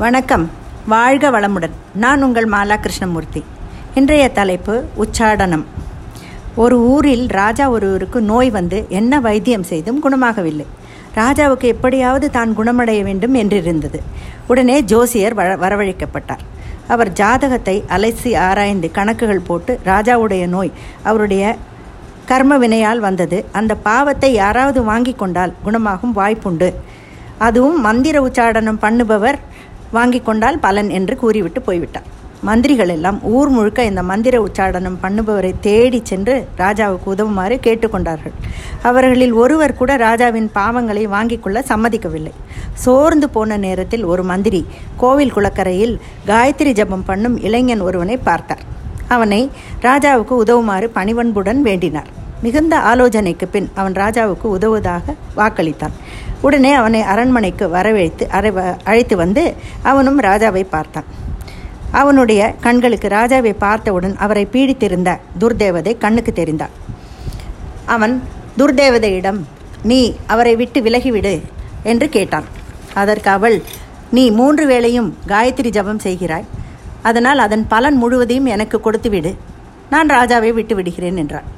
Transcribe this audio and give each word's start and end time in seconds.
வணக்கம். 0.00 0.50
வாழ்க 0.86 1.30
வளமுடன். 1.30 1.72
நான் 1.94 2.22
உங்கள் 2.22 2.46
மாலா 2.48 2.76
கிருஷ்ணமூர்த்தி. 2.80 3.44
இன்றைய 3.94 4.28
தலைப்பு 4.28 4.84
உச்சாடனம். 4.98 5.64
ஒரு 6.56 6.76
ஊரில் 6.80 7.26
ராஜா 7.26 7.70
ஒருவருக்கு 7.70 8.20
நோய் 8.20 8.50
வந்து 8.50 8.86
என்ன 8.88 9.20
வைத்தியம் 9.20 9.62
செய்தும் 9.62 10.00
குணமாகவில்லை. 10.04 10.66
ராஜாவுக்கு 11.14 11.62
எப்படியாவது 11.64 12.30
தான் 12.30 12.56
குணமடைய 12.58 13.02
வேண்டும் 13.02 13.34
என்றிருந்தது. 13.34 13.98
உடனே 14.46 14.80
ஜோசியர் 14.82 15.34
வர 15.34 15.56
வரவழைக்கப்பட்டார். 15.56 16.44
அவர் 16.88 17.12
ஜாதகத்தை 17.12 17.84
அலசி 17.88 18.38
ஆராய்ந்து 18.38 18.90
கணக்குகள் 18.90 19.46
போட்டு 19.46 19.80
ராஜாவுடைய 19.84 20.46
நோய் 20.46 20.72
அவருடைய 21.02 21.56
கர்ம 22.24 22.58
வினையால் 22.58 22.98
வந்தது. 22.98 23.44
அந்த 23.52 23.74
பாவத்தை 23.74 24.32
யாராவது 24.32 24.82
வாங்கி 24.82 25.12
கொண்டால் 25.12 25.54
குணமாகும் 25.64 26.16
வாய்ப்புண்டு. 26.16 26.74
அதுவும் 27.38 27.80
மந்திர 27.80 28.22
உச்சாடனம் 28.22 28.82
பண்ணுபவர் 28.82 29.38
வாங்கி 29.92 30.20
கொண்டால் 30.20 30.58
பலன் 30.58 30.90
என்று 30.98 31.16
கூறிவிட்டு 31.16 31.62
போய்விட்டான். 31.68 32.08
மந்திரிகள் 32.48 32.88
எல்லாம் 32.88 33.18
ஊர் 33.22 33.48
முழுக்க 33.48 33.80
இந்த 33.84 34.02
மந்திர 34.10 34.34
உச்சாடனம் 34.44 35.00
பண்ணுபவரை 35.02 35.50
தேடி 35.60 36.00
சென்று 36.10 36.34
ராஜாவுக்கு 36.58 37.08
உதவுமாறு 37.14 37.56
கேட்டுக்கொண்டார்கள். 37.66 38.34
அவர்களில் 38.82 39.34
ஒருவர் 39.42 39.78
கூட 39.80 39.96
ராஜாவின் 39.96 40.48
பாவங்களை 40.54 41.02
வாங்கிக் 41.16 41.42
கொள்ள 41.42 41.64
சம்மதிக்கவில்லை. 41.68 42.32
சோர்ந்து 42.84 43.28
போன 43.30 43.56
நேரத்தில் 43.56 44.04
ஒரு 44.04 44.22
மந்திரி 44.22 44.66
கோவில் 44.96 45.34
குளக்கரையில் 45.36 45.94
காயத்ரி 46.30 46.72
ஜபம் 46.72 47.04
பண்ணும் 47.04 47.36
இளைஞன் 47.48 47.84
ஒருவனை 47.88 48.16
பார்த்தார். 48.16 48.64
அவனை 49.08 49.42
ராஜாவுக்கு 49.82 50.34
உதவுமாறு 50.44 50.88
பணிவன்புடன் 50.98 51.62
வேண்டினார். 51.68 52.10
மிகுந்த 52.42 52.74
ஆலோசனைக்கு 52.90 53.46
பின் 53.54 53.68
அவன் 53.74 53.92
ராஜாவுக்கு 53.92 54.46
உதவுவதாக 54.56 55.14
வாக்களித்தான். 55.36 55.94
உடனே 56.46 56.72
அவனை 56.72 57.00
அரண்மனைக்கு 57.12 57.64
வரவழைத்து 57.74 58.24
அறை 58.36 58.50
அழைத்து 58.84 59.14
வந்து 59.16 59.42
அவனும் 59.82 60.20
ராஜாவை 60.28 60.62
பார்த்தான். 60.74 61.08
அவனுடைய 62.00 62.40
கண்களுக்கு 62.60 63.08
ராஜாவை 63.08 63.52
பார்த்தவுடன் 63.64 64.14
அவரை 64.24 64.44
பீடித்திருந்த 64.52 65.12
துர்தேவதை 65.40 65.92
கண்ணுக்கு 65.98 66.32
தெரிந்தாள் 66.32 66.74
அவன் 67.94 68.14
துர்தேவதையிடம் 68.58 69.40
நீ 69.82 70.00
அவரை 70.26 70.56
விட்டு 70.56 70.80
விலகிவிடு 70.80 71.34
என்று 71.82 72.08
கேட்டான். 72.08 72.48
அதற்கு 72.94 73.30
அவள் 73.36 73.56
நீ 74.16 74.24
மூன்று 74.38 74.64
வேளையும் 74.72 75.12
காயத்ரி 75.28 75.70
ஜபம் 75.76 76.04
செய்கிறாய். 76.06 76.48
அதனால் 77.08 77.38
அதன் 77.38 77.64
பலன் 77.68 77.96
முழுவதையும் 77.96 78.50
எனக்கு 78.54 78.78
கொடுத்துவிடு. 78.84 79.32
நான் 79.90 80.12
ராஜாவை 80.16 80.50
விட்டு 80.58 80.74
விடுகிறேன் 80.74 81.20
என்றான். 81.22 81.48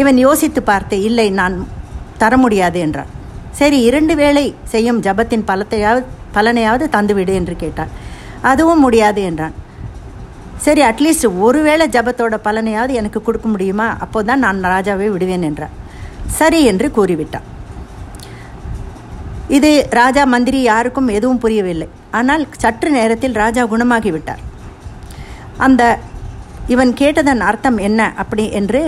இவன் 0.00 0.18
யோசித்து 0.26 0.60
பார்த்து 0.62 0.96
இல்லை 1.08 1.26
நான் 1.40 1.56
தர 2.22 2.36
முடியாது 2.44 2.78
என்றான். 2.86 3.10
சரி 3.60 3.78
இரண்டு 3.88 4.14
வேளை 4.20 4.44
செய்யும் 4.72 5.02
ஜபத்தின் 5.06 5.48
பலத்தையாவது 5.50 6.04
பலனையாவது 6.36 6.84
தந்துவிடு 6.96 7.32
என்று 7.40 7.54
கேட்டான். 7.62 7.92
அதுவும் 8.50 8.84
முடியாது 8.86 9.20
என்றான். 9.30 9.54
சரி 10.66 10.82
அட்லீஸ்ட் 10.88 11.26
ஒருவேளை 11.46 11.84
ஜபத்தோட 11.96 12.36
பலனையாவது 12.46 12.92
எனக்கு 13.00 13.20
கொடுக்க 13.22 13.46
முடியுமா? 13.48 13.88
அப்போ 14.04 14.18
தான் 14.28 14.44
நான் 14.46 14.58
ராஜாவை 14.74 15.08
விடுவேன் 15.14 15.46
என்றான். 15.48 15.76
சரி 16.38 16.60
என்று 16.70 16.88
கூறிவிட்டான். 16.98 17.46
இது 19.56 19.70
ராஜா 20.00 20.24
மந்திரி 20.34 20.58
யாருக்கும் 20.62 21.08
எதுவும் 21.18 21.40
புரியவில்லை. 21.44 21.88
ஆனால் 22.18 22.42
சற்று 22.64 22.90
நேரத்தில் 22.98 23.38
ராஜா 23.42 23.62
குணமாகிவிட்டார். 23.72 24.42
அந்த 25.66 25.82
இவன் 26.74 26.92
கேட்டதன் 27.00 27.42
அர்த்தம் 27.48 27.78
என்ன 27.88 28.00
அப்படி 28.22 28.44
என்று 28.60 28.82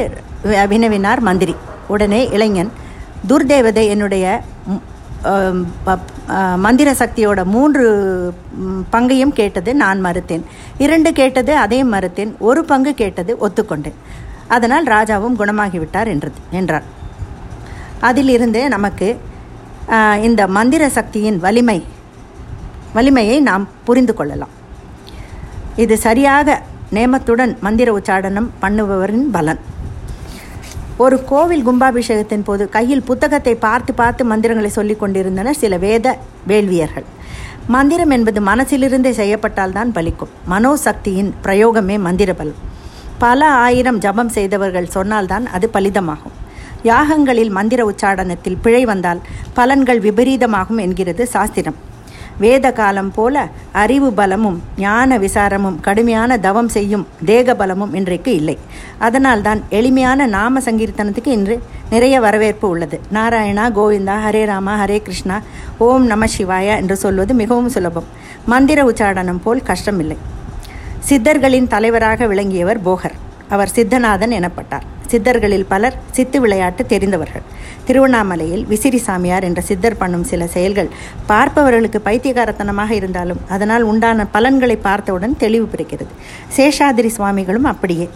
வினவினார் 0.70 1.20
மந்திரி. 1.28 1.54
உடனே 1.94 2.20
இளைஞன் 2.36 2.72
துர்தேவதை 3.30 3.84
என்னுடைய 3.94 4.26
மந்திர 6.64 6.88
சக்தியோட 7.00 7.40
மூன்று 7.54 7.84
பங்கையும் 8.94 9.34
கேட்டது 9.40 9.70
நான் 9.82 10.00
மறுத்தேன். 10.06 10.44
இரண்டு 10.84 11.10
கேட்டது 11.18 11.52
அதையும் 11.64 11.92
மறுத்தேன். 11.94 12.32
ஒரு 12.48 12.60
பங்கு 12.70 12.92
கேட்டது 13.00 13.32
ஒத்துக்கொண்டேன். 13.46 13.98
அதனால் 14.56 14.88
ராஜாவும் 14.94 15.38
குணமாகிவிட்டார் 15.41 16.10
என்றது 16.14 16.41
என்றார். 16.60 16.86
அதிலிருந்து 18.08 18.62
நமக்கு 18.75 19.08
இந்த 20.28 20.42
மந்திர 20.56 20.82
சக்தியின் 20.97 21.38
வலிமை 21.44 21.78
வலிமையை 22.97 23.36
நாம் 23.50 23.64
புரிந்து 23.86 24.14
கொள்ளலாம். 24.14 24.54
இது 25.82 25.94
சரியாக 26.06 26.58
நேமத்துடன் 26.97 27.52
மந்திர 27.66 27.88
உச்சாடனம் 27.98 28.48
பண்ணுபவரின் 28.62 29.28
பலன். 29.36 29.62
ஒரு 30.97 31.25
கோவில் 31.25 31.66
கும்பாபிஷேகத்தின் 31.66 32.44
போது 32.44 32.69
கையில் 32.69 33.03
புத்தகத்தை 33.03 33.54
பார்த்து 33.54 33.94
பார்த்து 33.94 34.25
மந்திரங்களை 34.25 34.70
சொல்லிக் 34.70 34.98
கொண்டிருந்தனர் 34.98 35.54
சில 35.54 35.76
வேத 35.76 36.19
வேள்வியர்கள். 36.47 37.04
மந்திரம் 37.66 38.10
என்பது 38.10 38.41
மனசிலிருந்தே 38.41 39.12
செய்யப்பட்டால்தான் 39.20 39.91
பலிக்கும். 39.94 40.32
மனோசக்தியின் 40.48 41.32
பிரயோகமே 41.44 41.98
மந்திர 41.98 42.34
பலம் 42.34 42.60
பல 43.19 43.47
ஆயிரம் 43.47 43.98
ஜபம் 43.98 44.28
செய்தவர்கள் 44.28 44.86
சொன்னால்தான் 44.86 45.47
அது 45.47 45.70
பலிதமாகும். 45.72 46.36
யாகங்களில் 46.84 47.50
மந்திர 47.50 47.91
உச்சாடனத்தில் 47.91 48.60
பிழை 48.62 48.84
வந்தால் 48.84 49.20
பலன்கள் 49.56 50.00
விபரீதமாகும் 50.00 50.81
என்கிறது 50.81 51.26
சாஸ்திரம். 51.26 51.75
வேத 52.44 52.66
காலம் 52.78 53.10
போல 53.16 53.44
அறிவு 53.82 54.08
பலமும் 54.19 54.58
ஞான 54.84 55.19
விசாரமும் 55.25 55.76
கடுமையான 55.86 56.38
தவம் 56.47 56.70
செய்யும் 56.76 57.04
தேக 57.30 57.54
பலமும் 57.60 57.94
இன்றைக்கு 57.98 58.32
இல்லை. 58.41 58.56
அதனால்தான் 59.06 59.60
எளிமையான 59.78 60.26
நாம 60.36 60.60
சங்கீர்த்தனத்துக்கு 60.66 61.32
இன்று 61.36 61.56
நிறைய 61.94 62.16
வரவேற்பு 62.25 62.66
உள்ளது. 62.72 62.98
நாராயணா 63.16 63.66
கோவிந்தா 63.78 64.16
ஹரே 64.26 64.44
ராமா 64.52 64.75
ஹரே 64.82 64.98
கிருஷ்ணா 65.06 65.36
ஓம் 65.86 66.06
நம 66.12 66.28
சிவாயா 66.36 66.75
என்று 66.82 66.97
சொல்வது 67.04 67.34
மிகவும் 67.42 67.72
சுலபம். 67.76 68.08
மந்திர 68.52 68.78
உச்சாடனம் 68.91 69.42
போல் 69.44 69.66
கஷ்டமில்லை. 69.70 70.19
சித்தர்களின் 71.08 71.70
தலைவராக 71.75 72.26
விளங்கியவர் 72.32 72.81
போகர். 72.88 73.16
அவர் 73.54 73.75
சித்தநாதன் 73.76 74.34
எனப்பட்டார். 74.38 74.86
சித்தர்களில் 75.12 75.67
பலர் 75.73 75.97
சித்து 76.17 76.41
விளையாட்டு 76.45 76.83
தெரிந்தவர்கள். 76.93 77.45
திருவண்ணாமலையில் 77.87 78.65
விசிறி 78.73 79.00
சாமியார் 79.06 79.47
என்ற 79.49 79.61
சித்தர் 79.69 80.00
பண்ணும் 80.03 80.27
சில 80.33 80.47
செயல்கள் 80.56 80.91
பார்ப்பவர்களுக்கு 81.31 82.00
பைத்தியகாரத்தனமாக 82.09 82.91
இருந்தாலும் 82.91 83.41
அதனால் 83.55 83.87
உண்டான 83.93 84.27
பலன்களை 84.37 84.77
பார்த்தவுடன் 84.89 85.34
தெளிவு 85.45 85.67
பிறக்கிறது. 85.73 86.12
சேஷாதிரி 86.56 87.11
சுவாமிகளும் 87.17 87.71
அப்படியே. 87.73 88.09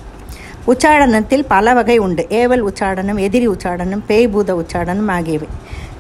உச்சாடனத்தில் 0.73 1.45
பல 1.55 1.75
வகை 1.79 1.99
உண்டு. 2.05 2.23
ஏவல் 2.41 2.65
உச்சாடனம் 2.69 3.21
எதிரி 3.27 3.49
உச்சாடனம் 3.49 4.03
பேய் 4.07 4.29
பூத 4.29 4.55
உச்சாடனம் 4.63 5.11
ஆகியவை. 5.17 5.49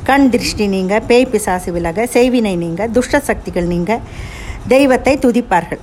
கண் 0.08 0.26
திருஷ்டி 0.32 0.66
நீங்க 0.76 0.94
பேய் 1.10 1.30
பிசாசு 1.32 1.70
விலக 1.76 2.06
செய்வினை 2.14 2.54
நீங்க 2.64 2.82
துஷ்ட 2.96 3.20
சக்திகள் 3.28 3.68
நீங்க 3.74 3.92
தெய்வத்தை 4.72 5.14
துதிப்பார்கள். 5.24 5.82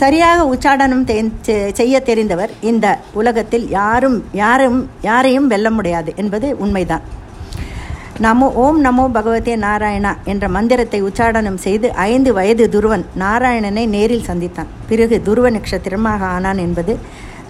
சரியாக 0.00 0.44
உச்சாடனம் 0.52 1.04
செய்ய 1.78 1.96
தெரிந்தவர் 2.06 2.52
இந்த 2.70 2.86
உலகத்தில் 3.20 3.66
யாரும் 3.78 4.16
யாரும் 4.40 4.78
யாரையும் 5.08 5.50
வெல்ல 5.52 5.70
முடியாது 5.78 6.10
என்பது 6.22 6.48
உண்மைதான். 6.64 7.04
நமோ 8.24 8.46
ஓம் 8.62 8.78
நமோ 8.86 9.04
பகவதே 9.16 9.54
நாராயணா 9.66 10.12
என்ற 10.32 10.44
மந்திரத்தை 10.56 11.00
உச்சாடனம் 11.08 11.60
செய்து 11.66 11.86
ஐந்து 12.10 12.32
வயது 12.38 12.64
துருவன் 12.74 13.04
நாராயணனை 13.22 13.84
நேரில் 13.94 14.26
சந்தித்தான். 14.28 14.72
பிறகு 14.90 15.18
துருவ 15.28 15.50
நட்சத்திரமாக 15.56 16.26
ஆனான் 16.36 16.62
என்பது 16.66 16.94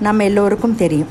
நம் 0.06 0.22
எல்லோருக்கும் 0.28 0.78
தெரியும். 0.82 1.10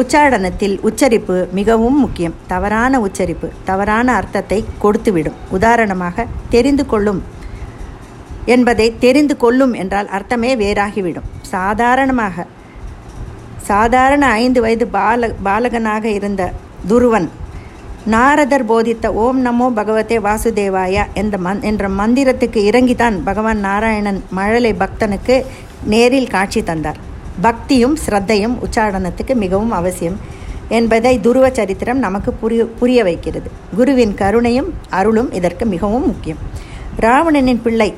உச்சாடனத்தில் 0.00 0.76
உச்சரிப்பு 0.88 1.36
மிகவும் 1.58 1.98
முக்கியம். 2.04 2.36
தவறான 2.52 3.00
உச்சரிப்பு 3.06 3.48
தவறான 3.70 4.08
அர்த்தத்தை 4.20 4.60
கொடுத்துவிடும். 4.82 5.40
உதாரணமாக 5.58 6.26
தெரிந்து 6.54 6.86
கொள்ளும் 6.92 7.22
என்பதை 8.46 8.86
தெரிந்து 8.98 9.36
கொள்ளும் 9.36 9.72
என்றால் 9.72 10.08
அர்த்தமே 10.08 10.56
வேறாகிவிடும். 10.56 11.26
சாதாரணமாக 11.42 12.46
சாதாரண 13.70 14.26
ஐந்து 14.26 14.60
வயது 14.60 14.86
பால 14.86 15.30
பாலகனாக 15.44 16.04
இருந்த 16.04 16.52
துருவன் 16.88 17.28
நாரதர் 18.04 18.64
போதித்த 18.64 19.12
ஓம் 19.12 19.40
நமோ 19.46 19.66
பகவதே 19.74 20.18
வாசுதேவாயா 20.18 21.04
என்ற 21.14 21.38
மந் 21.38 21.62
என்ற 21.62 21.88
மந்திரத்துக்கு 21.88 22.60
இறங்கித்தான் 22.70 23.16
பகவான் 23.24 23.58
நாராயணன் 23.58 24.24
மழலை 24.30 24.74
பக்தனுக்கு 24.74 25.44
நேரில் 25.84 26.28
காட்சி 26.28 26.62
தந்தார். 26.62 27.00
பக்தியும் 27.40 27.96
ஸ்ரத்தையும் 28.06 28.56
உச்சாரணத்துக்கு 28.66 29.34
மிகவும் 29.34 29.70
அவசியம் 29.70 30.18
என்பதை 30.68 31.20
துருவ 31.20 31.50
சரித்திரம் 31.50 31.98
நமக்கு 31.98 32.32
புரிய 32.32 32.64
புரிய 32.64 33.02
வைக்கிறது. 33.02 33.50
குருவின் 33.76 34.14
கருணையும் 34.14 34.70
அருளும் 34.90 35.32
இதற்கு 35.32 35.66
மிகவும் 35.66 36.06
முக்கியம். 36.06 36.38
ராவணனின் 36.96 37.62
பிள்ளை 37.62 37.94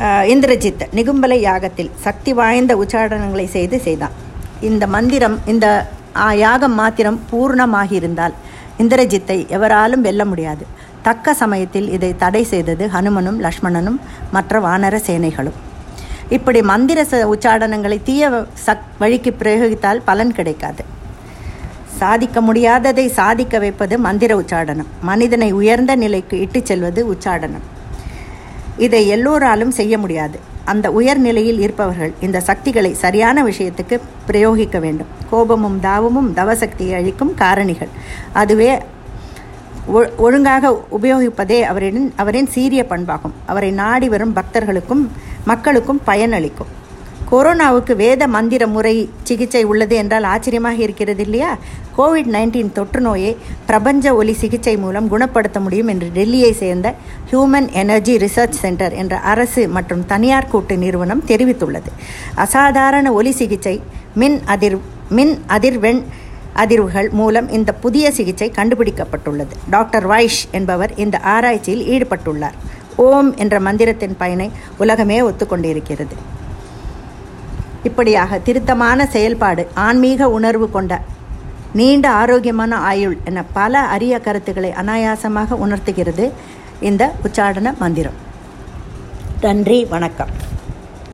இந்திரஜித் 0.00 0.82
நிகும்பலை 0.94 1.36
யாகத்தில் 1.48 1.90
சக்தி 1.94 2.32
வாய்ந்த 2.32 2.72
உச்சாடனங்களை 2.76 3.44
செய்து 3.46 3.80
செய்தான். 3.80 4.14
இந்த 4.60 4.86
மந்திரம் 4.86 5.36
இந்த 5.46 5.66
யாகம் 6.36 6.74
மாத்திரம் 6.74 7.20
பூர்ணமாகியிருந்தால் 7.30 8.34
இந்திரஜித்தை 8.78 9.36
எவராலும் 9.56 10.04
வெல்ல 10.06 10.24
முடியாது. 10.24 10.64
தக்க 11.02 11.34
சமயத்தில் 11.34 11.88
இதை 11.90 12.10
தடை 12.16 12.42
செய்தது 12.42 12.84
ஹனுமனும் 12.94 13.38
லக்ஷ்மணனும் 13.46 13.98
மற்ற 14.32 14.60
வானர 14.66 15.00
சேனைகளும். 15.08 15.58
இப்படி 16.28 16.62
மந்திர 16.62 17.02
உச்சாடனங்களை 17.34 17.98
தீய 18.02 18.44
சக் 18.52 18.86
வழிக்கு 18.98 19.34
பிரயோகித்தால் 19.42 20.00
பலன் 20.04 20.32
கிடைக்காது. 20.32 20.84
சாதிக்க 22.00 22.40
முடியாததை 22.40 23.06
சாதிக்க 23.08 23.58
வைப்பது 23.58 23.98
மந்திர 23.98 24.36
உச்சாடனம் 24.36 24.90
மனிதனை 25.02 25.52
உயர்ந்த 25.52 25.96
நிலைக்கு 25.96 26.40
இட்டுச் 26.40 26.66
செல்வது 26.66 27.00
உச்சாடனம் 27.14 27.66
இதை 28.76 29.06
எல்லோராலும் 29.06 29.70
செய்ய 29.70 29.98
முடியாது. 29.98 30.38
அந்த 30.64 30.90
உயர்நிலையில் 30.90 31.60
இருப்பவர்கள் 31.60 32.12
இந்த 32.20 32.40
சக்திகளை 32.40 32.94
சரியான 32.94 33.44
விஷயத்துக்கு 33.44 34.00
பிரயோகிக்க 34.28 34.80
வேண்டும். 34.80 35.06
கோபமும் 35.30 35.80
தாவமும் 35.80 36.34
தவசக்தியை 36.34 36.94
அழிக்கும் 36.94 37.34
காரணிகள். 37.38 37.88
அதுவே 38.32 38.78
ஒ- 39.86 40.10
ஒழுங்காக 40.16 40.82
உபயோகிப்பதே 41.00 41.60
அவரின் 41.60 42.12
அவரின் 42.16 42.46
சீரிய 42.46 42.86
பண்பாகும். 42.88 43.32
அவரை 43.46 43.70
நாடி 43.70 44.08
வரும் 44.08 44.36
பக்தர்களுக்கும் 44.36 45.08
மக்களுக்கும் 45.44 46.00
பயனளிக்கும். 46.06 46.72
கொரோனாவுக்கு 47.30 47.96
வேத 47.96 48.26
மந்திர 48.26 48.66
முறை 48.66 49.10
சிகிச்சை 49.22 49.64
உள்ளது 49.64 49.96
என்றால் 49.96 50.22
ஆச்சரியமாக 50.22 50.74
இருக்கிறது 50.74 51.22
இல்லையா? 51.22 51.58
கோவிட் 51.98 52.30
நைன்டீன் 52.32 52.72
தொற்று 52.72 53.00
நோயை 53.00 53.36
பிரபஞ்ச 53.66 54.14
ஒலி 54.14 54.32
சிகிச்சை 54.32 54.76
மூலம் 54.76 55.08
குணப்படுத்த 55.08 55.60
முடியும் 55.60 55.86
என்று 55.86 56.10
டெல்லியை 56.14 56.52
சேர்ந்த 56.52 56.94
ஹியூமன் 57.30 57.70
எனர்ஜி 57.72 58.16
ரிசர்ச் 58.16 58.60
சென்டர் 58.64 58.92
என்ற 58.92 59.18
அரசு 59.18 59.68
மற்றும் 59.68 60.06
தனியார் 60.06 60.48
கூட்டு 60.48 60.76
நிறுவனம் 60.76 61.24
தெரிவித்துள்ளது. 61.26 61.90
அசாதாரண 62.34 63.12
ஒலி 63.12 63.30
சிகிச்சை 63.30 63.82
மின் 64.14 64.40
அதிர் 64.44 64.78
மின் 65.08 65.42
அதிர்வெண் 65.48 66.02
அதிர்வுகள் 66.56 67.10
மூலம் 67.10 67.48
இந்த 67.48 67.72
புதிய 67.74 68.10
சிகிச்சை 68.10 68.52
கண்டுபிடிக்கப்பட்டுள்ளது. 68.56 69.54
டாக்டர் 69.70 70.08
வைஷ் 70.08 70.42
என்பவர் 70.50 70.94
இந்த 70.96 71.18
ஆராய்ச்சியில் 71.18 71.86
ஈடுபட்டுள்ளார். 71.88 72.58
ஓம் 72.96 73.36
என்ற 73.36 73.60
மந்திரத்தின் 73.60 74.16
பயனை 74.18 74.50
உலகமே 74.78 75.20
ஒத்துக்கொண்டிருக்கிறது. 75.20 76.16
இப்படியாக 77.84 78.38
திருத்தமான 78.38 79.06
செயல்பாடு 79.06 79.62
ஆன்மீக 79.74 80.28
உணர்வு 80.30 80.70
கொண்ட 80.70 81.00
நீண்ட 81.72 82.10
ஆரோக்கியமான 82.10 82.76
ஆயுள் 82.90 83.16
என 83.24 83.44
பல 83.52 83.80
அரிய 83.94 84.20
கருத்துக்களை 84.20 84.72
அனாயாசமாக 84.82 85.58
உணர்த்துகிறது 85.64 86.32
இந்த 86.80 87.12
உச்சாடன 87.24 87.78
மந்திரம். 87.78 88.18
நன்றி 89.40 89.84
வணக்கம். 89.84 90.32